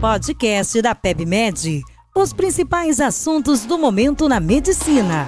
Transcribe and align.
podcast 0.00 0.80
da 0.80 0.94
PebMed. 0.94 1.82
Os 2.16 2.32
principais 2.32 3.00
assuntos 3.00 3.66
do 3.66 3.76
momento 3.76 4.30
na 4.30 4.40
medicina. 4.40 5.26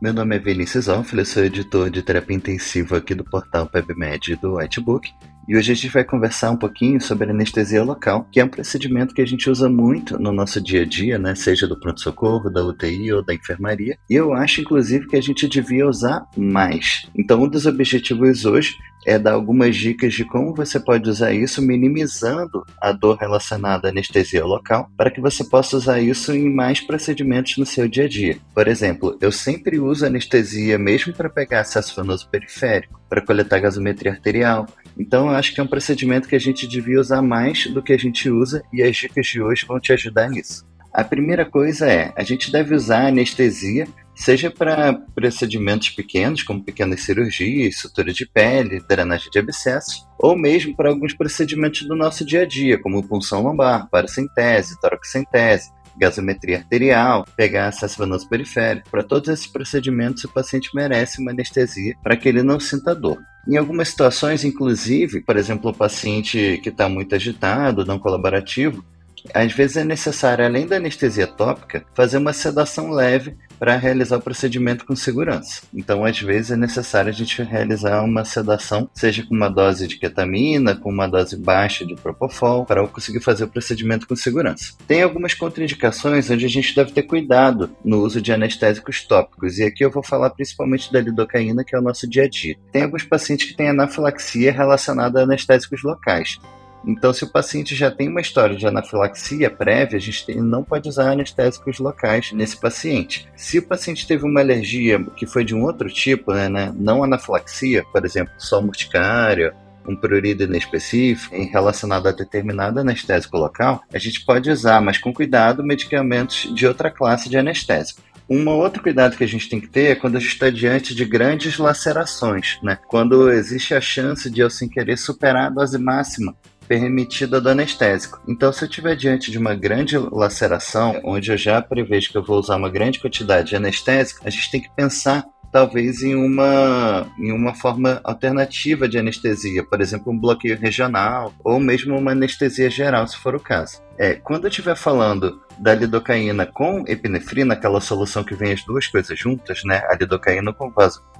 Meu 0.00 0.14
nome 0.14 0.36
é 0.36 0.38
Vinícius 0.38 0.88
Alfila, 0.88 1.22
sou 1.26 1.44
editor 1.44 1.90
de 1.90 2.02
terapia 2.02 2.34
intensiva 2.34 2.96
aqui 2.96 3.14
do 3.14 3.22
portal 3.22 3.66
PebMed 3.66 4.36
do 4.36 4.54
Whitebook. 4.54 5.12
E 5.48 5.56
hoje 5.56 5.72
a 5.72 5.74
gente 5.74 5.88
vai 5.88 6.04
conversar 6.04 6.50
um 6.50 6.56
pouquinho 6.56 7.00
sobre 7.00 7.30
anestesia 7.30 7.82
local, 7.82 8.26
que 8.30 8.40
é 8.40 8.44
um 8.44 8.48
procedimento 8.48 9.14
que 9.14 9.22
a 9.22 9.26
gente 9.26 9.50
usa 9.50 9.68
muito 9.68 10.18
no 10.18 10.32
nosso 10.32 10.60
dia 10.60 10.82
a 10.82 10.84
dia, 10.84 11.18
né? 11.18 11.34
Seja 11.34 11.66
do 11.66 11.78
pronto-socorro, 11.78 12.50
da 12.50 12.64
UTI 12.64 13.12
ou 13.12 13.24
da 13.24 13.34
enfermaria. 13.34 13.98
E 14.08 14.14
eu 14.14 14.32
acho, 14.32 14.60
inclusive, 14.60 15.06
que 15.06 15.16
a 15.16 15.22
gente 15.22 15.48
devia 15.48 15.88
usar 15.88 16.24
mais. 16.36 17.08
Então, 17.14 17.42
um 17.42 17.48
dos 17.48 17.66
objetivos 17.66 18.44
hoje 18.44 18.76
é 19.06 19.18
dar 19.18 19.32
algumas 19.32 19.76
dicas 19.76 20.12
de 20.12 20.24
como 20.24 20.54
você 20.54 20.78
pode 20.78 21.08
usar 21.08 21.32
isso, 21.32 21.62
minimizando 21.62 22.64
a 22.80 22.92
dor 22.92 23.16
relacionada 23.16 23.88
à 23.88 23.90
anestesia 23.90 24.44
local, 24.44 24.90
para 24.96 25.10
que 25.10 25.20
você 25.20 25.42
possa 25.44 25.76
usar 25.76 26.00
isso 26.00 26.32
em 26.32 26.52
mais 26.52 26.80
procedimentos 26.80 27.56
no 27.56 27.66
seu 27.66 27.88
dia 27.88 28.04
a 28.04 28.08
dia. 28.08 28.36
Por 28.54 28.68
exemplo, 28.68 29.16
eu 29.20 29.32
sempre 29.32 29.78
uso 29.78 30.04
anestesia 30.04 30.78
mesmo 30.78 31.12
para 31.12 31.30
pegar 31.30 31.60
acesso 31.60 31.96
venoso 31.96 32.28
periférico, 32.28 33.00
para 33.08 33.22
coletar 33.22 33.58
gasometria 33.58 34.12
arterial, 34.12 34.66
então, 34.98 35.28
eu 35.28 35.34
acho 35.34 35.54
que 35.54 35.60
é 35.60 35.62
um 35.62 35.68
procedimento 35.68 36.28
que 36.28 36.36
a 36.36 36.40
gente 36.40 36.66
devia 36.66 37.00
usar 37.00 37.22
mais 37.22 37.66
do 37.66 37.82
que 37.82 37.92
a 37.92 37.98
gente 37.98 38.28
usa 38.28 38.62
e 38.72 38.82
as 38.82 38.96
dicas 38.96 39.26
de 39.26 39.40
hoje 39.40 39.64
vão 39.66 39.80
te 39.80 39.92
ajudar 39.92 40.28
nisso. 40.28 40.68
A 40.92 41.04
primeira 41.04 41.44
coisa 41.44 41.88
é, 41.88 42.12
a 42.16 42.24
gente 42.24 42.50
deve 42.50 42.74
usar 42.74 43.06
anestesia, 43.06 43.86
seja 44.14 44.50
para 44.50 44.92
procedimentos 45.14 45.90
pequenos, 45.90 46.42
como 46.42 46.64
pequenas 46.64 47.02
cirurgias, 47.02 47.78
sutura 47.78 48.12
de 48.12 48.26
pele, 48.26 48.82
drenagem 48.88 49.30
de 49.30 49.38
abscessos, 49.38 50.04
ou 50.18 50.36
mesmo 50.36 50.74
para 50.76 50.90
alguns 50.90 51.14
procedimentos 51.14 51.82
do 51.82 51.94
nosso 51.94 52.24
dia 52.24 52.42
a 52.42 52.46
dia, 52.46 52.76
como 52.78 53.06
punção 53.06 53.42
lombar, 53.42 53.88
paracentese, 53.88 54.80
toracocentese, 54.80 55.70
gasometria 55.96 56.58
arterial, 56.58 57.26
pegar 57.36 57.68
acesso 57.68 57.98
venoso 57.98 58.28
periférico. 58.28 58.90
Para 58.90 59.02
todos 59.02 59.28
esses 59.28 59.46
procedimentos, 59.46 60.24
o 60.24 60.32
paciente 60.32 60.70
merece 60.74 61.20
uma 61.20 61.30
anestesia 61.30 61.94
para 62.02 62.16
que 62.16 62.28
ele 62.28 62.42
não 62.42 62.58
sinta 62.60 62.94
dor. 62.94 63.18
Em 63.48 63.56
algumas 63.56 63.88
situações, 63.88 64.44
inclusive, 64.44 65.22
por 65.22 65.36
exemplo, 65.36 65.70
o 65.70 65.74
paciente 65.74 66.60
que 66.62 66.68
está 66.68 66.88
muito 66.88 67.14
agitado, 67.14 67.86
não 67.86 67.98
colaborativo, 67.98 68.84
às 69.32 69.52
vezes 69.52 69.76
é 69.76 69.84
necessário, 69.84 70.44
além 70.44 70.66
da 70.66 70.76
anestesia 70.76 71.26
tópica, 71.26 71.84
fazer 71.94 72.18
uma 72.18 72.32
sedação 72.32 72.90
leve 72.90 73.36
para 73.58 73.76
realizar 73.76 74.16
o 74.16 74.22
procedimento 74.22 74.86
com 74.86 74.96
segurança. 74.96 75.62
Então, 75.74 76.02
às 76.02 76.18
vezes, 76.18 76.52
é 76.52 76.56
necessário 76.56 77.10
a 77.10 77.12
gente 77.12 77.42
realizar 77.42 78.02
uma 78.02 78.24
sedação, 78.24 78.88
seja 78.94 79.22
com 79.22 79.34
uma 79.34 79.50
dose 79.50 79.86
de 79.86 79.98
ketamina, 79.98 80.74
com 80.74 80.88
uma 80.88 81.06
dose 81.06 81.36
baixa 81.36 81.84
de 81.84 81.94
propofol, 81.94 82.64
para 82.64 82.86
conseguir 82.88 83.20
fazer 83.20 83.44
o 83.44 83.48
procedimento 83.48 84.06
com 84.06 84.16
segurança. 84.16 84.72
Tem 84.86 85.02
algumas 85.02 85.34
contraindicações 85.34 86.30
onde 86.30 86.46
a 86.46 86.48
gente 86.48 86.74
deve 86.74 86.92
ter 86.92 87.02
cuidado 87.02 87.70
no 87.84 87.98
uso 87.98 88.22
de 88.22 88.32
anestésicos 88.32 89.04
tópicos, 89.04 89.58
e 89.58 89.64
aqui 89.64 89.84
eu 89.84 89.90
vou 89.90 90.02
falar 90.02 90.30
principalmente 90.30 90.90
da 90.90 91.00
lidocaína, 91.00 91.62
que 91.62 91.76
é 91.76 91.78
o 91.78 91.82
nosso 91.82 92.08
dia 92.08 92.24
a 92.24 92.28
dia. 92.28 92.56
Tem 92.72 92.84
alguns 92.84 93.04
pacientes 93.04 93.46
que 93.46 93.56
têm 93.56 93.68
anafilaxia 93.68 94.52
relacionada 94.52 95.20
a 95.20 95.24
anestésicos 95.24 95.82
locais. 95.82 96.38
Então, 96.84 97.12
se 97.12 97.24
o 97.24 97.28
paciente 97.28 97.74
já 97.74 97.90
tem 97.90 98.08
uma 98.08 98.20
história 98.20 98.56
de 98.56 98.66
anafilaxia 98.66 99.50
prévia, 99.50 99.98
a 99.98 100.00
gente 100.00 100.34
não 100.36 100.64
pode 100.64 100.88
usar 100.88 101.10
anestésicos 101.10 101.78
locais 101.78 102.32
nesse 102.32 102.56
paciente. 102.56 103.28
Se 103.36 103.58
o 103.58 103.66
paciente 103.66 104.06
teve 104.06 104.24
uma 104.24 104.40
alergia 104.40 105.02
que 105.16 105.26
foi 105.26 105.44
de 105.44 105.54
um 105.54 105.62
outro 105.62 105.88
tipo, 105.88 106.32
né, 106.32 106.48
né 106.48 106.72
não 106.74 107.04
anafilaxia, 107.04 107.84
por 107.92 108.04
exemplo, 108.04 108.32
só 108.38 108.60
urticária, 108.60 109.54
um 109.86 109.96
prurido 109.96 110.44
inespecífico 110.44 111.34
relacionado 111.50 112.06
a 112.06 112.12
determinado 112.12 112.80
anestésico 112.80 113.36
local, 113.36 113.82
a 113.92 113.98
gente 113.98 114.24
pode 114.24 114.50
usar, 114.50 114.80
mas 114.80 114.98
com 114.98 115.12
cuidado, 115.12 115.64
medicamentos 115.64 116.52
de 116.54 116.66
outra 116.66 116.90
classe 116.90 117.28
de 117.28 117.36
anestésico. 117.36 118.00
Um 118.28 118.48
outro 118.48 118.80
cuidado 118.80 119.16
que 119.16 119.24
a 119.24 119.28
gente 119.28 119.48
tem 119.48 119.60
que 119.60 119.66
ter 119.66 119.86
é 119.86 119.94
quando 119.96 120.16
a 120.16 120.20
gente 120.20 120.32
está 120.32 120.50
diante 120.50 120.94
de 120.94 121.04
grandes 121.04 121.58
lacerações, 121.58 122.60
né? 122.62 122.78
Quando 122.86 123.28
existe 123.28 123.74
a 123.74 123.80
chance 123.80 124.30
de 124.30 124.40
eu, 124.40 124.48
sem 124.48 124.68
querer, 124.68 124.96
superar 124.96 125.46
a 125.46 125.50
dose 125.50 125.76
máxima 125.76 126.36
permitida 126.70 127.40
do 127.40 127.48
anestésico. 127.48 128.20
Então, 128.28 128.52
se 128.52 128.62
eu 128.62 128.68
estiver 128.68 128.94
diante 128.94 129.32
de 129.32 129.38
uma 129.38 129.56
grande 129.56 129.98
laceração, 129.98 131.00
onde 131.02 131.32
eu 131.32 131.36
já 131.36 131.60
prevejo 131.60 132.12
que 132.12 132.16
eu 132.16 132.22
vou 132.22 132.38
usar 132.38 132.54
uma 132.54 132.70
grande 132.70 133.00
quantidade 133.00 133.48
de 133.48 133.56
anestésico, 133.56 134.20
a 134.24 134.30
gente 134.30 134.48
tem 134.52 134.60
que 134.60 134.70
pensar 134.70 135.26
talvez 135.50 136.00
em 136.00 136.14
uma, 136.14 137.08
em 137.18 137.32
uma 137.32 137.54
forma 137.54 138.00
alternativa 138.04 138.88
de 138.88 138.96
anestesia, 138.96 139.64
por 139.64 139.80
exemplo, 139.80 140.12
um 140.12 140.16
bloqueio 140.16 140.56
regional 140.56 141.34
ou 141.42 141.58
mesmo 141.58 141.98
uma 141.98 142.12
anestesia 142.12 142.70
geral, 142.70 143.04
se 143.08 143.16
for 143.16 143.34
o 143.34 143.40
caso. 143.40 143.82
É, 143.98 144.14
quando 144.14 144.44
eu 144.44 144.48
estiver 144.48 144.76
falando 144.76 145.40
da 145.58 145.74
lidocaína 145.74 146.46
com 146.46 146.84
epinefrina, 146.86 147.54
aquela 147.54 147.80
solução 147.80 148.22
que 148.22 148.36
vem 148.36 148.52
as 148.52 148.64
duas 148.64 148.86
coisas 148.86 149.18
juntas, 149.18 149.64
né? 149.64 149.82
A 149.90 149.96
lidocaína 149.96 150.52
com 150.52 150.70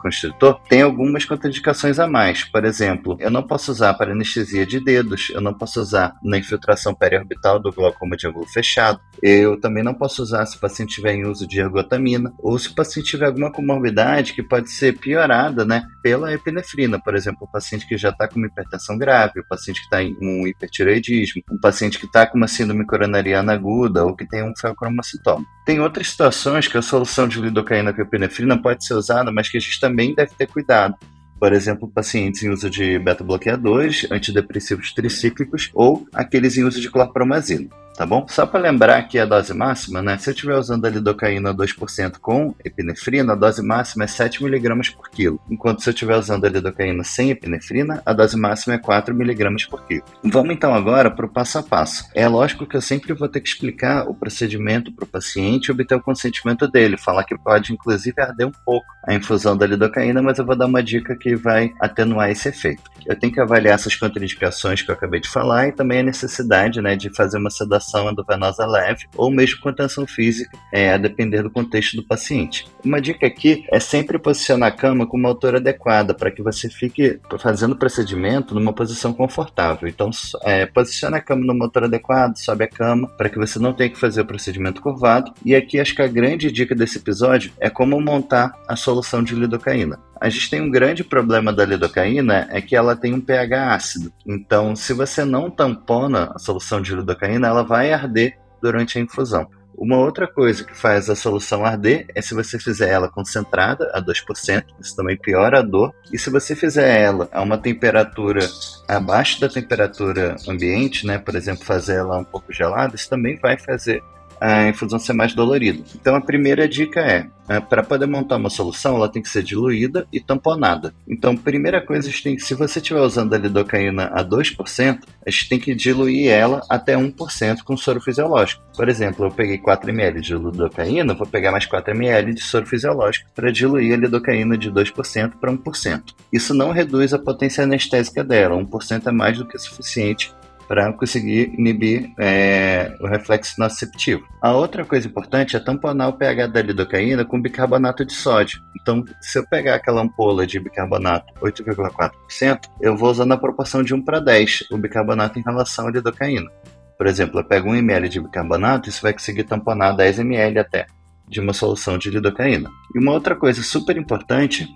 vasoconstritor, 0.01 0.61
tem 0.69 0.83
algumas 0.83 1.25
contraindicações 1.25 1.99
a 1.99 2.07
mais. 2.07 2.45
Por 2.45 2.65
exemplo, 2.65 3.17
eu 3.21 3.31
não 3.31 3.43
posso 3.43 3.71
usar 3.71 3.95
para 3.95 4.13
anestesia 4.13 4.67
de 4.67 4.83
dedos, 4.83 5.31
eu 5.31 5.41
não 5.41 5.53
posso 5.53 5.81
usar 5.81 6.15
na 6.23 6.39
infiltração 6.39 6.95
periorbital 6.95 7.61
do 7.61 7.71
glaucoma 7.71 8.17
de 8.17 8.27
ângulo 8.27 8.47
fechado, 8.47 9.01
eu 9.23 9.61
também 9.61 9.83
não 9.83 9.95
posso 9.95 10.23
usar 10.23 10.47
se 10.47 10.57
o 10.57 10.61
paciente 10.61 10.95
tiver 10.95 11.15
em 11.15 11.27
uso 11.27 11.47
de 11.47 11.61
ergotamina, 11.61 12.33
ou 12.39 12.59
se 12.59 12.69
o 12.69 12.75
paciente 12.75 13.11
tiver 13.11 13.27
alguma 13.27 13.53
comorbidade 13.53 14.33
que 14.33 14.43
pode 14.43 14.71
ser 14.71 14.99
piorada, 14.99 15.65
né? 15.65 15.87
Pela 16.03 16.33
epinefrina, 16.33 16.99
por 16.99 17.15
exemplo, 17.15 17.47
o 17.47 17.51
paciente 17.51 17.87
que 17.87 17.97
já 17.97 18.09
está 18.09 18.27
com 18.27 18.37
uma 18.37 18.47
hipertensão 18.47 18.97
grave, 18.97 19.41
o 19.41 19.49
paciente 19.49 19.81
que 19.81 19.87
está 19.87 20.03
em 20.03 20.17
um 20.21 20.47
hipertireoidismo, 20.47 21.43
um 21.51 21.59
paciente 21.59 21.99
que 21.99 22.07
está 22.07 22.27
com 22.27 22.39
uma 22.39 22.49
síndrome 22.49 22.87
coronariana 22.87 23.53
aguda 23.53 24.05
ou 24.05 24.17
que 24.17 24.27
tem 24.27 24.43
um 24.43 24.55
feocromocitoma. 24.57 25.45
Tem 25.65 25.81
outras 25.81 26.09
situações 26.09 26.67
que 26.67 26.77
a 26.77 26.83
solução 26.83 27.29
de 27.29 27.41
lidocaína 27.41 27.93
com 27.93 28.03
epinefrina 28.03 28.61
pode 28.61 28.85
ser 28.85 28.95
usada, 28.95 29.31
mas 29.31 29.49
que 29.49 29.59
a 29.59 29.61
gente 29.61 29.79
também 29.91 30.15
deve 30.15 30.33
ter 30.37 30.47
cuidado. 30.47 30.95
Por 31.39 31.53
exemplo, 31.53 31.89
pacientes 31.89 32.43
em 32.43 32.51
uso 32.51 32.71
de 32.71 32.99
beta-bloqueadores, 32.99 34.07
antidepressivos 34.11 34.93
tricíclicos 34.93 35.71
ou 35.75 36.07
aqueles 36.13 36.57
em 36.57 36.65
uso 36.65 36.81
de 36.81 36.91
clorpromazina 36.91 37.69
tá 38.01 38.07
bom? 38.07 38.25
Só 38.29 38.47
para 38.47 38.61
lembrar 38.61 39.03
que 39.03 39.19
a 39.19 39.27
dose 39.27 39.53
máxima, 39.53 40.01
né? 40.01 40.17
Se 40.17 40.31
eu 40.31 40.33
estiver 40.33 40.57
usando 40.57 40.87
a 40.87 40.89
lidocaína 40.89 41.53
2% 41.53 42.17
com 42.19 42.55
epinefrina, 42.65 43.35
a 43.35 43.37
dose 43.37 43.63
máxima 43.63 44.05
é 44.05 44.07
7mg 44.07 44.95
por 44.95 45.11
quilo. 45.11 45.39
Enquanto 45.51 45.83
se 45.83 45.91
eu 45.91 45.93
estiver 45.93 46.17
usando 46.17 46.47
a 46.47 46.49
lidocaína 46.49 47.05
sem 47.05 47.29
epinefrina, 47.29 48.03
a 48.07 48.15
dose 48.15 48.39
máxima 48.39 48.77
é 48.77 48.79
4mg 48.79 49.69
por 49.69 49.85
quilo. 49.85 50.03
Vamos 50.25 50.55
então 50.55 50.73
agora 50.73 51.11
para 51.11 51.27
o 51.27 51.29
passo 51.29 51.59
a 51.59 51.63
passo. 51.63 52.09
É 52.15 52.27
lógico 52.27 52.65
que 52.65 52.75
eu 52.75 52.81
sempre 52.81 53.13
vou 53.13 53.29
ter 53.29 53.43
que 53.43 53.51
explicar 53.51 54.09
o 54.09 54.15
procedimento 54.15 54.91
para 54.91 55.05
o 55.05 55.07
paciente 55.07 55.67
e 55.67 55.73
obter 55.73 55.95
o 55.95 56.01
consentimento 56.01 56.67
dele, 56.67 56.97
falar 56.97 57.25
que 57.25 57.37
pode 57.37 57.71
inclusive 57.71 58.19
arder 58.19 58.47
um 58.47 58.53
pouco 58.65 58.87
a 59.07 59.13
infusão 59.13 59.55
da 59.55 59.67
lidocaína, 59.67 60.23
mas 60.23 60.39
eu 60.39 60.47
vou 60.47 60.57
dar 60.57 60.65
uma 60.65 60.83
dica 60.83 61.15
que 61.15 61.37
vai 61.37 61.71
atenuar 61.79 62.31
esse 62.31 62.49
efeito. 62.49 62.83
Eu 63.05 63.19
tenho 63.19 63.33
que 63.33 63.41
avaliar 63.41 63.75
essas 63.75 63.95
contraindicações 63.95 64.81
que 64.81 64.91
eu 64.91 64.95
acabei 64.95 65.21
de 65.21 65.29
falar 65.29 65.69
e 65.69 65.73
também 65.73 66.01
a 66.01 66.03
necessidade 66.03 66.81
né, 66.81 66.97
de 66.97 67.11
fazer 67.11 67.37
uma 67.37 67.51
sedação 67.51 67.90
contenção 67.91 68.11
endovenosa 68.11 68.67
leve 68.67 69.07
ou 69.17 69.31
mesmo 69.31 69.61
contenção 69.61 70.07
física, 70.07 70.57
é, 70.73 70.95
a 70.95 70.99
depender 70.99 71.43
do 71.43 71.51
contexto 71.51 71.97
do 71.97 72.05
paciente. 72.05 72.67
Uma 72.85 73.01
dica 73.01 73.27
aqui 73.27 73.65
é 73.71 73.81
sempre 73.81 74.19
posicionar 74.19 74.69
a 74.69 74.73
cama 74.73 75.07
com 75.07 75.17
uma 75.17 75.29
altura 75.29 75.59
adequada 75.59 76.15
para 76.15 76.31
que 76.31 76.43
você 76.43 76.69
fique 76.69 77.21
fazendo 77.39 77.73
o 77.73 77.77
procedimento 77.77 78.55
numa 78.55 78.73
posição 78.73 79.13
confortável. 79.13 79.89
Então, 79.89 80.11
é, 80.43 80.67
posiciona 80.67 81.19
a 81.19 81.21
cama 81.21 81.45
numa 81.45 81.65
altura 81.65 81.87
adequada, 81.87 82.35
sobe 82.37 82.65
a 82.65 82.69
cama 82.69 83.09
para 83.09 83.29
que 83.29 83.39
você 83.39 83.59
não 83.59 83.73
tenha 83.73 83.91
que 83.91 83.99
fazer 83.99 84.21
o 84.21 84.27
procedimento 84.27 84.81
curvado. 84.81 85.33
E 85.45 85.55
aqui 85.55 85.81
acho 85.81 85.95
que 85.95 86.03
a 86.03 86.09
grande 86.09 86.51
dica 86.51 86.75
desse 86.75 86.99
episódio 86.99 87.53
é 87.59 87.69
como 87.69 88.01
montar 88.01 88.53
a 88.69 88.77
solução 88.77 89.23
de 89.23 89.35
lidocaína. 89.35 89.99
A 90.21 90.29
gente 90.29 90.51
tem 90.51 90.61
um 90.61 90.71
grande 90.71 91.03
problema 91.03 91.51
da 91.51 91.65
lidocaína 91.65 92.47
é 92.51 92.61
que 92.61 92.77
ela 92.77 92.95
tem 92.95 93.15
um 93.15 93.21
pH 93.21 93.75
ácido. 93.75 94.13
Então, 94.27 94.77
se 94.77 94.93
você 94.93 95.25
não 95.25 95.51
tampona 95.51 96.31
a 96.35 96.39
solução 96.39 96.83
de 96.83 96.95
lidocaína, 96.95 97.49
ela 97.49 97.63
vai 97.63 97.93
arder 97.93 98.39
durante 98.61 98.99
a 98.99 99.01
infusão. 99.01 99.49
Uma 99.75 99.97
outra 99.97 100.29
coisa 100.29 100.63
que 100.63 100.77
faz 100.77 101.09
a 101.09 101.17
solução 101.17 101.65
arder 101.65 102.07
é 102.15 102.21
se 102.21 102.35
você 102.35 102.59
fizer 102.59 102.91
ela 102.91 103.09
concentrada 103.09 103.91
a 103.95 104.03
2%, 104.03 104.65
isso 104.79 104.95
também 104.95 105.17
piora 105.17 105.61
a 105.61 105.63
dor. 105.63 105.95
E 106.13 106.19
se 106.19 106.29
você 106.29 106.55
fizer 106.55 107.01
ela 107.01 107.27
a 107.33 107.41
uma 107.41 107.57
temperatura 107.57 108.47
abaixo 108.87 109.41
da 109.41 109.49
temperatura 109.49 110.37
ambiente, 110.47 111.07
né, 111.07 111.17
por 111.17 111.35
exemplo, 111.35 111.65
fazer 111.65 111.95
ela 111.95 112.19
um 112.19 112.25
pouco 112.25 112.53
gelada, 112.53 112.95
isso 112.95 113.09
também 113.09 113.39
vai 113.39 113.59
fazer 113.59 114.03
a 114.41 114.69
infusão 114.69 114.99
ser 114.99 115.13
mais 115.13 115.35
dolorida. 115.35 115.83
Então 115.95 116.17
a 116.17 116.21
primeira 116.21 116.67
dica 116.67 117.01
é, 117.01 117.27
é 117.49 117.61
para 117.61 117.83
poder 117.83 118.07
montar 118.07 118.37
uma 118.37 118.49
solução, 118.49 118.97
ela 118.97 119.09
tem 119.09 119.21
que 119.21 119.29
ser 119.29 119.43
diluída 119.43 120.07
e 120.13 120.19
tamponada. 120.19 120.95
Então, 121.07 121.37
primeira 121.37 121.81
coisa, 121.81 122.09
a 122.09 122.11
gente 122.11 122.23
tem 122.23 122.37
que, 122.37 122.43
se 122.43 122.55
você 122.55 122.79
estiver 122.79 123.01
usando 123.01 123.35
a 123.35 123.39
lidocaína 123.39 124.05
a 124.15 124.25
2%, 124.25 125.01
a 125.27 125.31
gente 125.31 125.49
tem 125.49 125.59
que 125.59 125.75
diluir 125.75 126.31
ela 126.31 126.63
até 126.69 126.97
1% 126.97 127.63
com 127.65 127.77
soro 127.77 128.01
fisiológico. 128.01 128.63
Por 128.75 128.89
exemplo, 128.89 129.27
eu 129.27 129.31
peguei 129.31 129.59
4 129.59 129.91
ml 129.91 130.21
de 130.21 130.35
lidocaína, 130.35 131.13
vou 131.13 131.27
pegar 131.27 131.51
mais 131.51 131.67
4 131.67 131.95
ml 131.95 132.35
de 132.35 132.41
soro 132.41 132.67
fisiológico 132.67 133.29
para 133.35 133.51
diluir 133.51 133.95
a 133.95 133.97
lidocaína 133.97 134.57
de 134.57 134.71
2% 134.71 135.33
para 135.41 135.53
1%. 135.53 136.03
Isso 136.33 136.55
não 136.55 136.71
reduz 136.71 137.13
a 137.13 137.19
potência 137.19 137.65
anestésica 137.65 138.23
dela, 138.23 138.57
1% 138.57 139.07
é 139.07 139.13
mais 139.13 139.37
do 139.37 139.45
que 139.45 139.59
suficiente 139.59 140.33
para 140.71 140.93
conseguir 140.93 141.53
inibir 141.59 142.13
é, 142.17 142.97
o 143.01 143.09
reflexo 143.09 143.59
nociceptivo. 143.59 144.23
A 144.41 144.53
outra 144.53 144.85
coisa 144.85 145.09
importante 145.09 145.57
é 145.57 145.59
tamponar 145.59 146.09
o 146.09 146.13
pH 146.13 146.47
da 146.47 146.63
lidocaína 146.63 147.25
com 147.25 147.43
bicarbonato 147.43 148.05
de 148.05 148.13
sódio. 148.13 148.63
Então, 148.81 149.05
se 149.21 149.37
eu 149.37 149.45
pegar 149.49 149.75
aquela 149.75 150.01
ampola 150.01 150.47
de 150.47 150.61
bicarbonato 150.61 151.35
8,4%, 151.41 152.69
eu 152.81 152.97
vou 152.97 153.11
usando 153.11 153.33
a 153.33 153.37
proporção 153.37 153.83
de 153.83 153.93
1 153.93 154.03
para 154.05 154.21
10 154.21 154.67
o 154.71 154.79
bicarbonato 154.79 155.41
em 155.41 155.43
relação 155.43 155.89
à 155.89 155.91
lidocaína. 155.91 156.49
Por 156.97 157.09
exemplo, 157.09 157.41
eu 157.41 157.45
pego 157.45 157.69
1 157.69 157.75
ml 157.75 158.09
de 158.09 158.21
bicarbonato, 158.21 158.89
isso 158.89 159.03
vai 159.03 159.13
conseguir 159.13 159.43
tamponar 159.43 159.97
10 159.97 160.21
ml 160.21 160.61
até 160.61 160.87
de 161.27 161.41
uma 161.41 161.53
solução 161.53 161.99
de 161.99 162.11
lidocaína. 162.11 162.71
E 162.95 162.99
uma 163.01 163.11
outra 163.11 163.35
coisa 163.35 163.61
super 163.61 163.97
importante 163.97 164.69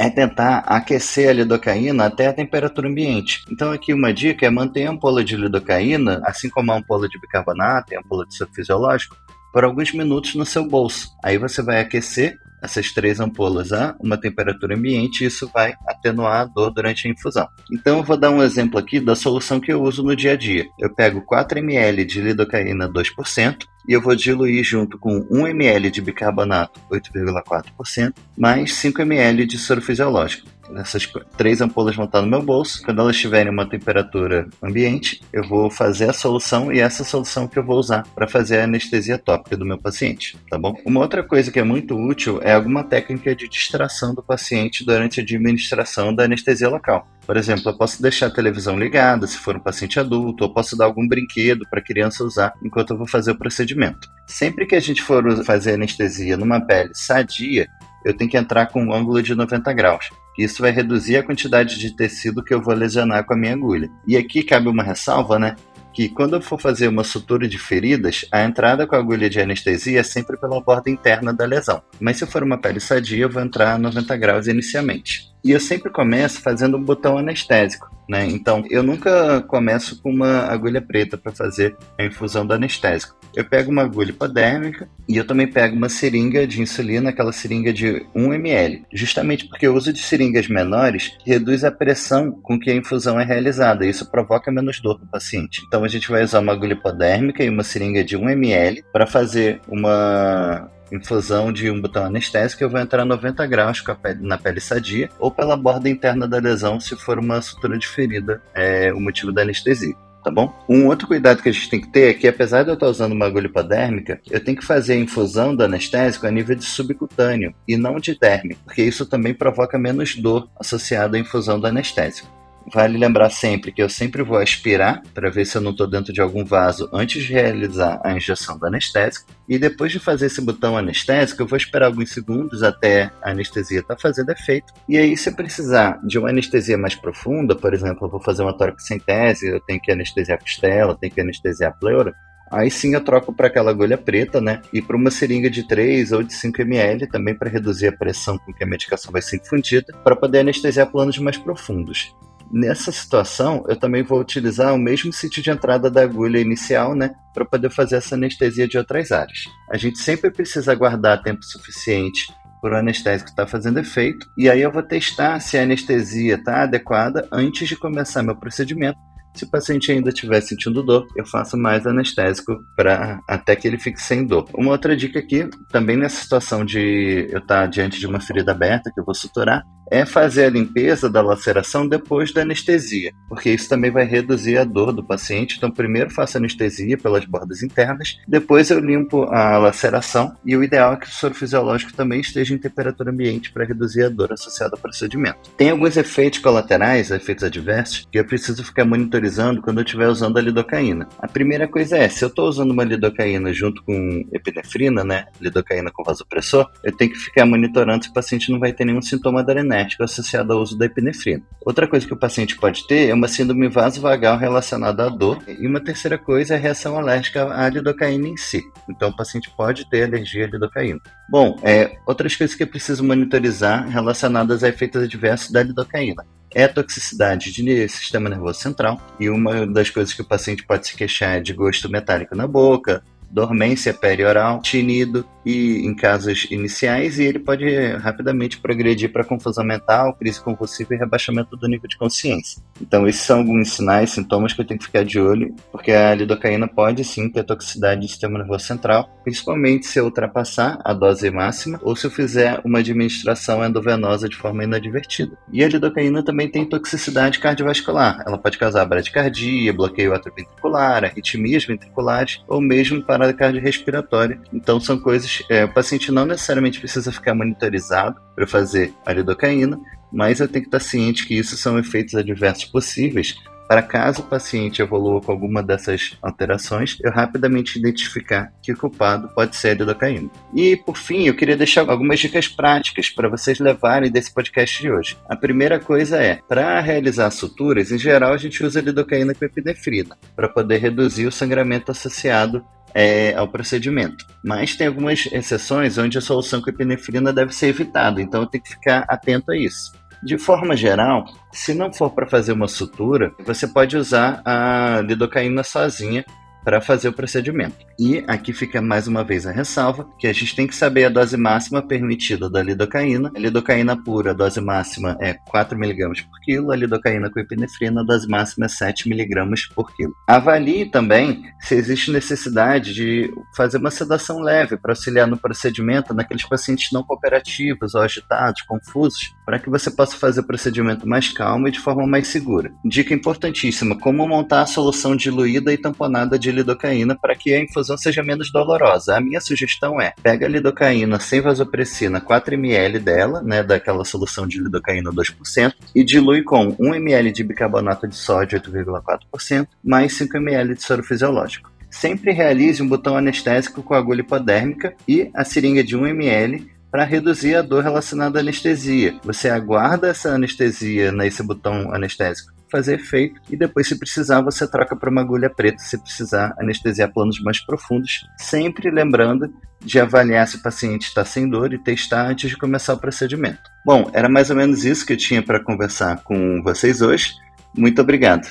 é 0.00 0.08
tentar 0.08 0.60
aquecer 0.60 1.28
a 1.28 1.32
lidocaína 1.34 2.06
até 2.06 2.26
a 2.26 2.32
temperatura 2.32 2.88
ambiente. 2.88 3.44
Então 3.50 3.70
aqui 3.70 3.92
uma 3.92 4.14
dica 4.14 4.46
é 4.46 4.50
manter 4.50 4.86
a 4.86 4.90
ampola 4.92 5.22
de 5.22 5.36
lidocaína, 5.36 6.22
assim 6.24 6.48
como 6.48 6.72
a 6.72 6.76
ampola 6.76 7.06
de 7.06 7.20
bicarbonato 7.20 7.92
e 7.92 7.96
a 7.96 8.00
ampola 8.00 8.26
de 8.26 8.34
soro 8.34 8.50
fisiológico, 8.54 9.14
por 9.52 9.62
alguns 9.62 9.92
minutos 9.92 10.34
no 10.34 10.46
seu 10.46 10.66
bolso. 10.66 11.10
Aí 11.22 11.36
você 11.36 11.60
vai 11.60 11.82
aquecer 11.82 12.38
essas 12.62 12.90
três 12.92 13.20
ampolas 13.20 13.74
a 13.74 13.94
uma 14.00 14.16
temperatura 14.16 14.74
ambiente 14.74 15.22
e 15.22 15.26
isso 15.26 15.50
vai 15.52 15.74
atenuar 15.86 16.40
a 16.40 16.44
dor 16.46 16.70
durante 16.70 17.06
a 17.06 17.10
infusão. 17.10 17.46
Então 17.70 17.98
eu 17.98 18.02
vou 18.02 18.16
dar 18.16 18.30
um 18.30 18.42
exemplo 18.42 18.78
aqui 18.78 19.00
da 19.00 19.14
solução 19.14 19.60
que 19.60 19.70
eu 19.70 19.82
uso 19.82 20.02
no 20.02 20.16
dia 20.16 20.32
a 20.32 20.36
dia. 20.36 20.64
Eu 20.78 20.94
pego 20.94 21.20
4 21.26 21.58
ml 21.58 22.06
de 22.06 22.22
lidocaína 22.22 22.88
2%, 22.88 23.66
e 23.90 23.92
eu 23.92 24.00
vou 24.00 24.14
diluir 24.14 24.62
junto 24.62 24.96
com 24.96 25.26
1 25.28 25.48
ml 25.48 25.90
de 25.90 26.00
bicarbonato, 26.00 26.78
8,4%, 26.92 28.14
mais 28.38 28.72
5 28.74 29.02
ml 29.02 29.44
de 29.44 29.58
soro 29.58 29.82
fisiológico. 29.82 30.48
Essas 30.76 31.12
três 31.36 31.60
ampolas 31.60 31.96
vão 31.96 32.04
estar 32.04 32.22
no 32.22 32.28
meu 32.28 32.40
bolso. 32.40 32.84
Quando 32.84 33.00
elas 33.00 33.16
estiverem 33.16 33.52
uma 33.52 33.68
temperatura 33.68 34.46
ambiente, 34.62 35.20
eu 35.32 35.42
vou 35.42 35.68
fazer 35.68 36.08
a 36.08 36.12
solução 36.12 36.72
e 36.72 36.78
essa 36.78 37.02
solução 37.02 37.48
que 37.48 37.58
eu 37.58 37.64
vou 37.64 37.76
usar 37.76 38.04
para 38.14 38.28
fazer 38.28 38.60
a 38.60 38.64
anestesia 38.64 39.18
tópica 39.18 39.56
do 39.56 39.66
meu 39.66 39.76
paciente, 39.76 40.38
tá 40.48 40.56
bom? 40.56 40.72
Uma 40.86 41.00
outra 41.00 41.24
coisa 41.24 41.50
que 41.50 41.58
é 41.58 41.64
muito 41.64 41.96
útil 41.96 42.38
é 42.42 42.52
alguma 42.52 42.84
técnica 42.84 43.34
de 43.34 43.48
distração 43.48 44.14
do 44.14 44.22
paciente 44.22 44.84
durante 44.84 45.18
a 45.18 45.22
administração 45.24 46.14
da 46.14 46.22
anestesia 46.22 46.68
local. 46.68 47.08
Por 47.26 47.36
exemplo, 47.36 47.70
eu 47.70 47.76
posso 47.76 48.02
deixar 48.02 48.26
a 48.26 48.30
televisão 48.30 48.78
ligada 48.78 49.26
se 49.26 49.36
for 49.36 49.56
um 49.56 49.60
paciente 49.60 50.00
adulto, 50.00 50.44
ou 50.44 50.52
posso 50.52 50.76
dar 50.76 50.86
algum 50.86 51.06
brinquedo 51.06 51.66
para 51.70 51.80
a 51.80 51.84
criança 51.84 52.24
usar 52.24 52.52
enquanto 52.62 52.90
eu 52.90 52.98
vou 52.98 53.06
fazer 53.06 53.30
o 53.30 53.38
procedimento. 53.38 54.08
Sempre 54.26 54.66
que 54.66 54.74
a 54.74 54.80
gente 54.80 55.02
for 55.02 55.44
fazer 55.44 55.74
anestesia 55.74 56.36
numa 56.36 56.60
pele 56.60 56.90
sadia, 56.94 57.68
eu 58.04 58.14
tenho 58.14 58.30
que 58.30 58.36
entrar 58.36 58.66
com 58.66 58.84
um 58.84 58.92
ângulo 58.92 59.22
de 59.22 59.34
90 59.34 59.72
graus. 59.72 60.10
Isso 60.38 60.62
vai 60.62 60.70
reduzir 60.70 61.16
a 61.16 61.22
quantidade 61.22 61.78
de 61.78 61.94
tecido 61.94 62.42
que 62.42 62.54
eu 62.54 62.62
vou 62.62 62.74
lesionar 62.74 63.24
com 63.24 63.34
a 63.34 63.36
minha 63.36 63.52
agulha. 63.52 63.90
E 64.06 64.16
aqui 64.16 64.42
cabe 64.42 64.68
uma 64.68 64.82
ressalva, 64.82 65.38
né? 65.38 65.54
que 65.92 66.08
quando 66.08 66.36
eu 66.36 66.40
for 66.40 66.60
fazer 66.60 66.88
uma 66.88 67.04
sutura 67.04 67.48
de 67.48 67.58
feridas, 67.58 68.24
a 68.30 68.42
entrada 68.42 68.86
com 68.86 68.94
a 68.94 68.98
agulha 68.98 69.28
de 69.28 69.40
anestesia 69.40 70.00
é 70.00 70.02
sempre 70.02 70.38
pela 70.38 70.60
borda 70.60 70.90
interna 70.90 71.32
da 71.32 71.44
lesão. 71.44 71.82
Mas 72.00 72.16
se 72.16 72.26
for 72.26 72.42
uma 72.42 72.58
pele 72.58 72.80
sadia, 72.80 73.24
eu 73.24 73.30
vou 73.30 73.42
entrar 73.42 73.74
a 73.74 73.78
90 73.78 74.16
graus 74.16 74.46
inicialmente. 74.46 75.29
E 75.42 75.50
eu 75.52 75.60
sempre 75.60 75.90
começo 75.90 76.40
fazendo 76.40 76.76
um 76.76 76.82
botão 76.82 77.16
anestésico, 77.16 77.90
né? 78.08 78.26
Então, 78.26 78.64
eu 78.70 78.82
nunca 78.82 79.40
começo 79.42 80.00
com 80.02 80.10
uma 80.10 80.42
agulha 80.42 80.82
preta 80.82 81.16
para 81.16 81.32
fazer 81.32 81.76
a 81.98 82.04
infusão 82.04 82.46
do 82.46 82.52
anestésico. 82.52 83.16
Eu 83.34 83.44
pego 83.44 83.70
uma 83.70 83.82
agulha 83.82 84.10
hipodérmica 84.10 84.88
e 85.08 85.16
eu 85.16 85.24
também 85.24 85.46
pego 85.46 85.76
uma 85.76 85.88
seringa 85.88 86.46
de 86.46 86.60
insulina, 86.60 87.10
aquela 87.10 87.32
seringa 87.32 87.72
de 87.72 88.04
1 88.14 88.34
ml, 88.34 88.84
justamente 88.92 89.48
porque 89.48 89.68
o 89.68 89.74
uso 89.74 89.92
de 89.92 90.02
seringas 90.02 90.48
menores 90.48 91.16
reduz 91.24 91.62
a 91.62 91.70
pressão 91.70 92.32
com 92.32 92.58
que 92.58 92.70
a 92.70 92.74
infusão 92.74 93.20
é 93.20 93.24
realizada, 93.24 93.86
isso 93.86 94.10
provoca 94.10 94.50
menos 94.50 94.80
dor 94.80 94.98
no 95.00 95.06
paciente. 95.06 95.62
Então, 95.66 95.84
a 95.84 95.88
gente 95.88 96.10
vai 96.10 96.24
usar 96.24 96.40
uma 96.40 96.52
agulha 96.52 96.72
hipodérmica 96.72 97.44
e 97.44 97.48
uma 97.48 97.62
seringa 97.62 98.02
de 98.02 98.16
1 98.16 98.28
ml 98.30 98.84
para 98.92 99.06
fazer 99.06 99.60
uma 99.68 100.68
infusão 100.92 101.52
de 101.52 101.70
um 101.70 101.80
botão 101.80 102.04
anestésico, 102.04 102.62
eu 102.62 102.70
vou 102.70 102.80
entrar 102.80 103.04
90 103.04 103.46
graus 103.46 103.82
pele, 104.02 104.26
na 104.26 104.38
pele 104.38 104.60
sadia 104.60 105.08
ou 105.18 105.30
pela 105.30 105.56
borda 105.56 105.88
interna 105.88 106.26
da 106.26 106.38
lesão, 106.38 106.80
se 106.80 106.96
for 106.96 107.18
uma 107.18 107.40
sutura 107.40 107.78
de 107.78 107.86
ferida, 107.86 108.42
é 108.54 108.92
o 108.92 109.00
motivo 109.00 109.32
da 109.32 109.42
anestesia. 109.42 109.94
Tá 110.22 110.30
bom? 110.30 110.52
Um 110.68 110.86
outro 110.86 111.08
cuidado 111.08 111.42
que 111.42 111.48
a 111.48 111.52
gente 111.52 111.70
tem 111.70 111.80
que 111.80 111.88
ter 111.88 112.10
é 112.10 112.14
que, 112.14 112.28
apesar 112.28 112.62
de 112.62 112.68
eu 112.68 112.74
estar 112.74 112.88
usando 112.88 113.12
uma 113.12 113.24
agulha 113.24 113.46
hipodérmica, 113.46 114.20
eu 114.30 114.38
tenho 114.38 114.58
que 114.58 114.64
fazer 114.64 114.92
a 114.92 114.96
infusão 114.96 115.56
do 115.56 115.64
anestésico 115.64 116.26
a 116.26 116.30
nível 116.30 116.54
de 116.54 116.64
subcutâneo 116.64 117.54
e 117.66 117.76
não 117.78 117.98
de 117.98 118.18
derme, 118.18 118.54
porque 118.64 118.82
isso 118.82 119.06
também 119.06 119.32
provoca 119.32 119.78
menos 119.78 120.14
dor 120.14 120.46
associada 120.58 121.16
à 121.16 121.20
infusão 121.20 121.58
do 121.58 121.66
anestésico. 121.66 122.39
Vale 122.72 122.98
lembrar 122.98 123.30
sempre 123.30 123.72
que 123.72 123.82
eu 123.82 123.88
sempre 123.88 124.22
vou 124.22 124.38
aspirar 124.38 125.02
para 125.14 125.30
ver 125.30 125.44
se 125.44 125.56
eu 125.56 125.60
não 125.60 125.72
estou 125.72 125.88
dentro 125.88 126.12
de 126.12 126.20
algum 126.20 126.44
vaso 126.44 126.88
antes 126.92 127.24
de 127.24 127.32
realizar 127.32 128.00
a 128.04 128.12
injeção 128.12 128.58
do 128.58 128.66
anestésico. 128.66 129.28
E 129.48 129.58
depois 129.58 129.90
de 129.90 129.98
fazer 129.98 130.26
esse 130.26 130.40
botão 130.40 130.76
anestésico, 130.76 131.42
eu 131.42 131.46
vou 131.46 131.56
esperar 131.56 131.86
alguns 131.86 132.12
segundos 132.12 132.62
até 132.62 133.10
a 133.22 133.30
anestesia 133.30 133.80
estar 133.80 133.96
tá 133.96 134.00
fazendo 134.00 134.30
efeito. 134.30 134.72
E 134.88 134.96
aí, 134.96 135.16
se 135.16 135.34
precisar 135.34 135.98
de 136.04 136.18
uma 136.18 136.30
anestesia 136.30 136.78
mais 136.78 136.94
profunda, 136.94 137.56
por 137.56 137.74
exemplo, 137.74 138.06
eu 138.06 138.10
vou 138.10 138.20
fazer 138.20 138.42
uma 138.42 138.56
toracocentese, 138.56 139.48
eu 139.48 139.60
tenho 139.60 139.80
que 139.80 139.90
anestesiar 139.90 140.38
a 140.38 140.40
costela, 140.40 140.96
tenho 140.96 141.12
que 141.12 141.20
anestesiar 141.20 141.72
a 141.72 141.74
pleura, 141.74 142.14
Aí 142.50 142.68
sim 142.68 142.94
eu 142.94 143.00
troco 143.00 143.32
para 143.32 143.46
aquela 143.46 143.70
agulha 143.70 143.96
preta, 143.96 144.40
né? 144.40 144.60
E 144.72 144.82
para 144.82 144.96
uma 144.96 145.10
seringa 145.10 145.48
de 145.48 145.62
3 145.68 146.10
ou 146.10 146.22
de 146.24 146.34
5 146.34 146.60
ml, 146.62 147.06
também 147.06 147.32
para 147.32 147.48
reduzir 147.48 147.86
a 147.86 147.92
pressão 147.92 148.36
com 148.38 148.52
que 148.52 148.64
a 148.64 148.66
medicação 148.66 149.12
vai 149.12 149.22
ser 149.22 149.36
infundida, 149.36 149.96
para 150.02 150.16
poder 150.16 150.40
anestesiar 150.40 150.90
planos 150.90 151.16
mais 151.18 151.38
profundos. 151.38 152.12
Nessa 152.52 152.90
situação, 152.90 153.64
eu 153.68 153.76
também 153.76 154.02
vou 154.02 154.20
utilizar 154.20 154.74
o 154.74 154.78
mesmo 154.78 155.12
sítio 155.12 155.40
de 155.40 155.50
entrada 155.50 155.88
da 155.88 156.02
agulha 156.02 156.40
inicial, 156.40 156.96
né, 156.96 157.14
para 157.32 157.44
poder 157.44 157.70
fazer 157.70 157.96
essa 157.96 158.16
anestesia 158.16 158.66
de 158.66 158.76
outras 158.76 159.12
áreas. 159.12 159.44
A 159.70 159.76
gente 159.76 160.00
sempre 160.00 160.32
precisa 160.32 160.72
aguardar 160.72 161.22
tempo 161.22 161.44
suficiente 161.44 162.26
para 162.60 162.74
o 162.74 162.78
anestésico 162.78 163.30
estar 163.30 163.44
tá 163.44 163.50
fazendo 163.50 163.78
efeito, 163.78 164.26
e 164.36 164.50
aí 164.50 164.60
eu 164.60 164.72
vou 164.72 164.82
testar 164.82 165.38
se 165.40 165.56
a 165.56 165.62
anestesia 165.62 166.34
está 166.34 166.64
adequada 166.64 167.26
antes 167.32 167.68
de 167.68 167.76
começar 167.76 168.22
meu 168.22 168.36
procedimento. 168.36 168.98
Se 169.32 169.44
o 169.44 169.48
paciente 169.48 169.92
ainda 169.92 170.08
estiver 170.08 170.40
sentindo 170.40 170.82
dor, 170.82 171.06
eu 171.16 171.24
faço 171.24 171.56
mais 171.56 171.86
anestésico 171.86 172.64
para 172.76 173.20
até 173.28 173.54
que 173.54 173.66
ele 173.66 173.78
fique 173.78 174.02
sem 174.02 174.26
dor. 174.26 174.48
Uma 174.52 174.72
outra 174.72 174.96
dica 174.96 175.20
aqui, 175.20 175.48
também 175.70 175.96
nessa 175.96 176.20
situação 176.20 176.64
de 176.64 177.28
eu 177.30 177.38
estar 177.38 177.62
tá 177.62 177.66
diante 177.66 178.00
de 178.00 178.06
uma 178.08 178.20
ferida 178.20 178.50
aberta 178.50 178.90
que 178.92 178.98
eu 178.98 179.04
vou 179.04 179.14
suturar, 179.14 179.62
é 179.90 180.06
fazer 180.06 180.44
a 180.44 180.50
limpeza 180.50 181.10
da 181.10 181.20
laceração 181.20 181.86
depois 181.86 182.32
da 182.32 182.42
anestesia, 182.42 183.12
porque 183.28 183.50
isso 183.50 183.68
também 183.68 183.90
vai 183.90 184.04
reduzir 184.04 184.56
a 184.56 184.64
dor 184.64 184.92
do 184.92 185.04
paciente. 185.04 185.56
Então, 185.56 185.70
primeiro 185.70 186.10
faço 186.10 186.38
anestesia 186.38 186.96
pelas 186.96 187.24
bordas 187.24 187.62
internas, 187.62 188.18
depois 188.26 188.70
eu 188.70 188.78
limpo 188.78 189.24
a 189.24 189.58
laceração 189.58 190.34
e 190.46 190.56
o 190.56 190.62
ideal 190.62 190.94
é 190.94 190.96
que 190.96 191.06
o 191.06 191.10
soro 191.10 191.34
fisiológico 191.34 191.92
também 191.92 192.20
esteja 192.20 192.54
em 192.54 192.58
temperatura 192.58 193.10
ambiente 193.10 193.50
para 193.52 193.64
reduzir 193.64 194.04
a 194.04 194.08
dor 194.08 194.32
associada 194.32 194.76
ao 194.76 194.80
procedimento. 194.80 195.50
Tem 195.56 195.70
alguns 195.70 195.96
efeitos 195.96 196.38
colaterais, 196.38 197.10
efeitos 197.10 197.44
adversos, 197.44 198.06
que 198.10 198.18
eu 198.18 198.24
preciso 198.24 198.64
ficar 198.64 198.84
monitorizando 198.84 199.60
quando 199.60 199.78
eu 199.78 199.84
estiver 199.84 200.06
usando 200.06 200.36
a 200.38 200.40
lidocaína. 200.40 201.08
A 201.18 201.26
primeira 201.26 201.66
coisa 201.66 201.98
é, 201.98 202.08
se 202.08 202.24
eu 202.24 202.28
estou 202.28 202.48
usando 202.48 202.70
uma 202.70 202.84
lidocaína 202.84 203.52
junto 203.52 203.82
com 203.82 204.24
epinefrina, 204.32 205.02
né, 205.02 205.26
lidocaína 205.40 205.90
com 205.90 206.04
vasopressor, 206.04 206.70
eu 206.84 206.96
tenho 206.96 207.10
que 207.10 207.18
ficar 207.18 207.44
monitorando 207.44 208.04
se 208.04 208.10
o 208.10 208.14
paciente 208.14 208.52
não 208.52 208.60
vai 208.60 208.72
ter 208.72 208.84
nenhum 208.84 209.02
sintoma 209.02 209.40
adrenérgico 209.40 209.79
associado 210.02 210.52
ao 210.52 210.60
uso 210.60 210.76
da 210.76 210.86
epinefrina. 210.86 211.42
Outra 211.64 211.86
coisa 211.86 212.06
que 212.06 212.12
o 212.12 212.16
paciente 212.16 212.56
pode 212.56 212.86
ter 212.86 213.08
é 213.08 213.14
uma 213.14 213.28
síndrome 213.28 213.68
vasovagal 213.68 214.38
relacionada 214.38 215.06
à 215.06 215.08
dor. 215.08 215.42
E 215.46 215.66
uma 215.66 215.80
terceira 215.80 216.18
coisa 216.18 216.54
é 216.54 216.56
a 216.56 216.60
reação 216.60 216.98
alérgica 216.98 217.52
à 217.52 217.68
lidocaína 217.68 218.28
em 218.28 218.36
si. 218.36 218.62
Então 218.88 219.10
o 219.10 219.16
paciente 219.16 219.50
pode 219.56 219.88
ter 219.88 220.04
alergia 220.04 220.46
à 220.46 220.48
lidocaína. 220.48 221.00
Bom, 221.28 221.58
é, 221.62 221.96
outras 222.06 222.34
coisas 222.34 222.56
que 222.56 222.62
é 222.62 222.66
preciso 222.66 223.04
monitorizar 223.04 223.88
relacionadas 223.88 224.64
a 224.64 224.68
efeitos 224.68 225.02
adversos 225.02 225.50
da 225.50 225.62
lidocaína 225.62 226.24
é 226.54 226.64
a 226.64 226.68
toxicidade 226.68 227.52
de 227.52 227.88
sistema 227.88 228.28
nervoso 228.28 228.60
central. 228.60 229.00
E 229.18 229.28
uma 229.30 229.66
das 229.66 229.90
coisas 229.90 230.12
que 230.12 230.22
o 230.22 230.26
paciente 230.26 230.64
pode 230.66 230.86
se 230.86 230.96
queixar 230.96 231.36
é 231.36 231.40
de 231.40 231.52
gosto 231.52 231.88
metálico 231.88 232.34
na 232.34 232.46
boca, 232.46 233.02
dormência 233.30 233.94
perioral, 233.94 234.60
tinido, 234.60 235.24
e 235.44 235.86
em 235.86 235.94
casos 235.94 236.46
iniciais 236.50 237.18
e 237.18 237.24
ele 237.24 237.38
pode 237.38 237.64
rapidamente 237.96 238.58
progredir 238.58 239.12
para 239.12 239.24
confusão 239.24 239.64
mental, 239.64 240.14
crise 240.14 240.40
convulsiva 240.40 240.94
e 240.94 240.98
rebaixamento 240.98 241.56
do 241.56 241.68
nível 241.68 241.88
de 241.88 241.96
consciência. 241.96 242.62
Então 242.80 243.06
esses 243.06 243.22
são 243.22 243.38
alguns 243.38 243.72
sinais, 243.72 244.10
sintomas 244.10 244.52
que 244.52 244.60
eu 244.60 244.64
tenho 244.64 244.78
que 244.78 244.86
ficar 244.86 245.04
de 245.04 245.20
olho, 245.20 245.54
porque 245.72 245.92
a 245.92 246.14
lidocaína 246.14 246.68
pode 246.68 247.04
sim 247.04 247.28
ter 247.28 247.44
toxicidade 247.44 248.00
do 248.00 248.08
sistema 248.08 248.38
nervoso 248.38 248.64
central, 248.64 249.08
principalmente 249.22 249.86
se 249.86 249.98
eu 249.98 250.04
ultrapassar 250.04 250.78
a 250.84 250.92
dose 250.92 251.30
máxima 251.30 251.78
ou 251.82 251.94
se 251.96 252.06
eu 252.06 252.10
fizer 252.10 252.60
uma 252.64 252.78
administração 252.78 253.64
endovenosa 253.64 254.28
de 254.28 254.36
forma 254.36 254.64
inadvertida. 254.64 255.36
E 255.52 255.62
a 255.64 255.68
lidocaína 255.68 256.22
também 256.22 256.48
tem 256.48 256.64
toxicidade 256.64 257.38
cardiovascular. 257.38 258.22
Ela 258.26 258.38
pode 258.38 258.58
causar 258.58 258.84
bradicardia, 258.84 259.72
bloqueio 259.72 260.14
atrioventricular, 260.14 261.04
arritmias 261.04 261.64
ventriculares 261.64 262.42
ou 262.46 262.60
mesmo 262.60 263.02
parada 263.02 263.32
cardiorrespiratória. 263.32 264.40
Então 264.52 264.80
são 264.80 264.98
coisas, 264.98 265.29
é, 265.48 265.64
o 265.64 265.72
paciente 265.72 266.10
não 266.12 266.26
necessariamente 266.26 266.78
precisa 266.78 267.12
ficar 267.12 267.34
monitorizado 267.34 268.20
para 268.34 268.46
fazer 268.46 268.92
a 269.04 269.12
lidocaína, 269.12 269.78
mas 270.12 270.40
eu 270.40 270.48
tenho 270.48 270.64
que 270.64 270.68
estar 270.68 270.80
ciente 270.80 271.26
que 271.26 271.38
isso 271.38 271.56
são 271.56 271.78
efeitos 271.78 272.14
adversos 272.14 272.64
possíveis 272.64 273.36
para 273.70 273.82
caso 273.82 274.22
o 274.22 274.24
paciente 274.24 274.82
evolua 274.82 275.20
com 275.20 275.30
alguma 275.30 275.62
dessas 275.62 276.18
alterações, 276.20 276.98
eu 277.04 277.12
rapidamente 277.12 277.78
identificar 277.78 278.52
que 278.60 278.72
o 278.72 278.76
culpado 278.76 279.28
pode 279.28 279.54
ser 279.54 279.68
a 279.68 279.74
lidocaína. 279.74 280.28
E, 280.52 280.76
por 280.76 280.96
fim, 280.96 281.28
eu 281.28 281.36
queria 281.36 281.56
deixar 281.56 281.88
algumas 281.88 282.18
dicas 282.18 282.48
práticas 282.48 283.08
para 283.08 283.28
vocês 283.28 283.60
levarem 283.60 284.10
desse 284.10 284.34
podcast 284.34 284.82
de 284.82 284.90
hoje. 284.90 285.16
A 285.28 285.36
primeira 285.36 285.78
coisa 285.78 286.16
é, 286.16 286.40
para 286.48 286.80
realizar 286.80 287.30
suturas, 287.30 287.92
em 287.92 287.98
geral 287.98 288.32
a 288.32 288.36
gente 288.36 288.60
usa 288.64 288.80
lidocaína 288.80 289.36
com 289.36 289.44
epinefrina, 289.44 290.18
para 290.34 290.48
poder 290.48 290.78
reduzir 290.78 291.28
o 291.28 291.32
sangramento 291.32 291.92
associado 291.92 292.64
é, 292.94 293.34
ao 293.34 293.48
procedimento. 293.48 294.26
Mas 294.42 294.76
tem 294.76 294.86
algumas 294.86 295.26
exceções 295.32 295.98
onde 295.98 296.18
a 296.18 296.20
solução 296.20 296.60
com 296.60 296.70
epinefrina 296.70 297.32
deve 297.32 297.54
ser 297.54 297.68
evitada, 297.68 298.20
então 298.20 298.46
tenho 298.46 298.64
que 298.64 298.70
ficar 298.70 299.04
atento 299.08 299.52
a 299.52 299.56
isso. 299.56 299.92
De 300.22 300.36
forma 300.36 300.76
geral, 300.76 301.24
se 301.50 301.72
não 301.72 301.92
for 301.92 302.10
para 302.10 302.26
fazer 302.26 302.52
uma 302.52 302.68
sutura, 302.68 303.32
você 303.44 303.66
pode 303.66 303.96
usar 303.96 304.42
a 304.44 305.00
lidocaína 305.00 305.64
sozinha 305.64 306.24
para 306.64 306.80
fazer 306.80 307.08
o 307.08 307.12
procedimento. 307.12 307.76
E 307.98 308.24
aqui 308.26 308.52
fica 308.52 308.80
mais 308.80 309.06
uma 309.06 309.24
vez 309.24 309.46
a 309.46 309.52
ressalva 309.52 310.08
que 310.18 310.26
a 310.26 310.32
gente 310.32 310.54
tem 310.54 310.66
que 310.66 310.74
saber 310.74 311.04
a 311.04 311.08
dose 311.08 311.36
máxima 311.36 311.82
permitida 311.82 312.48
da 312.48 312.62
lidocaína. 312.62 313.30
A 313.34 313.38
lidocaína 313.38 313.96
pura, 313.96 314.30
a 314.30 314.34
dose 314.34 314.60
máxima 314.60 315.16
é 315.20 315.34
4 315.34 315.76
mg 315.76 316.22
por 316.24 316.40
quilo, 316.40 316.72
a 316.72 316.76
lidocaína 316.76 317.30
com 317.30 317.40
epinefrina, 317.40 318.00
a 318.00 318.04
dose 318.04 318.28
máxima 318.28 318.66
é 318.66 318.68
7 318.68 319.10
mg 319.10 319.74
por 319.74 319.94
quilo. 319.94 320.14
Avalie 320.26 320.90
também 320.90 321.42
se 321.60 321.74
existe 321.74 322.10
necessidade 322.10 322.94
de 322.94 323.30
fazer 323.56 323.78
uma 323.78 323.90
sedação 323.90 324.40
leve 324.40 324.76
para 324.76 324.92
auxiliar 324.92 325.26
no 325.26 325.36
procedimento 325.36 326.14
naqueles 326.14 326.46
pacientes 326.48 326.90
não 326.92 327.02
cooperativos 327.02 327.94
ou 327.94 328.02
agitados, 328.02 328.62
confusos, 328.62 329.34
para 329.50 329.58
que 329.58 329.68
você 329.68 329.90
possa 329.90 330.16
fazer 330.16 330.42
o 330.42 330.46
procedimento 330.46 331.08
mais 331.08 331.32
calmo 331.32 331.66
e 331.66 331.72
de 331.72 331.80
forma 331.80 332.06
mais 332.06 332.28
segura. 332.28 332.70
Dica 332.84 333.12
importantíssima: 333.12 333.98
como 333.98 334.24
montar 334.28 334.62
a 334.62 334.66
solução 334.66 335.16
diluída 335.16 335.72
e 335.72 335.76
tamponada 335.76 336.38
de 336.38 336.52
lidocaína 336.52 337.18
para 337.20 337.34
que 337.34 337.52
a 337.52 337.60
infusão 337.60 337.98
seja 337.98 338.22
menos 338.22 338.52
dolorosa. 338.52 339.16
A 339.16 339.20
minha 339.20 339.40
sugestão 339.40 340.00
é: 340.00 340.14
pega 340.22 340.46
a 340.46 340.48
lidocaína 340.48 341.18
sem 341.18 341.40
vasopressina, 341.40 342.20
4 342.20 342.54
ml 342.54 343.00
dela, 343.00 343.42
né, 343.42 343.60
daquela 343.60 344.04
solução 344.04 344.46
de 344.46 344.62
lidocaína 344.62 345.10
2%, 345.10 345.74
e 345.96 346.04
dilui 346.04 346.44
com 346.44 346.76
1 346.78 346.94
ml 346.94 347.32
de 347.32 347.42
bicarbonato 347.42 348.06
de 348.06 348.14
sódio 348.14 348.60
8,4%, 348.60 349.66
mais 349.82 350.12
5 350.12 350.36
ml 350.36 350.76
de 350.76 350.82
soro 350.84 351.02
fisiológico. 351.02 351.72
Sempre 351.90 352.30
realize 352.30 352.80
um 352.80 352.86
botão 352.86 353.16
anestésico 353.16 353.82
com 353.82 353.94
agulha 353.94 354.20
hipodérmica 354.20 354.94
e 355.08 355.28
a 355.34 355.44
seringa 355.44 355.82
de 355.82 355.96
1 355.96 356.06
ml 356.06 356.70
para 356.90 357.04
reduzir 357.04 357.54
a 357.54 357.62
dor 357.62 357.82
relacionada 357.82 358.38
à 358.38 358.40
anestesia. 358.40 359.18
Você 359.24 359.48
aguarda 359.48 360.08
essa 360.08 360.30
anestesia 360.30 361.12
nesse 361.12 361.42
botão 361.42 361.94
anestésico 361.94 362.52
fazer 362.70 362.94
efeito 362.94 363.40
e 363.50 363.56
depois, 363.56 363.88
se 363.88 363.98
precisar, 363.98 364.40
você 364.40 364.66
troca 364.66 364.94
para 364.94 365.10
uma 365.10 365.20
agulha 365.20 365.50
preta 365.50 365.82
se 365.82 365.98
precisar 365.98 366.54
anestesiar 366.58 367.12
planos 367.12 367.40
mais 367.42 367.58
profundos, 367.60 368.24
sempre 368.38 368.90
lembrando 368.90 369.52
de 369.80 369.98
avaliar 369.98 370.46
se 370.46 370.56
o 370.56 370.62
paciente 370.62 371.08
está 371.08 371.24
sem 371.24 371.48
dor 371.48 371.72
e 371.72 371.78
testar 371.78 372.28
antes 372.28 372.48
de 372.48 372.56
começar 372.56 372.94
o 372.94 372.98
procedimento. 372.98 373.60
Bom, 373.84 374.10
era 374.14 374.28
mais 374.28 374.50
ou 374.50 374.56
menos 374.56 374.84
isso 374.84 375.04
que 375.04 375.14
eu 375.14 375.16
tinha 375.16 375.42
para 375.42 375.62
conversar 375.62 376.22
com 376.22 376.62
vocês 376.62 377.02
hoje. 377.02 377.32
Muito 377.76 378.00
obrigado. 378.00 378.46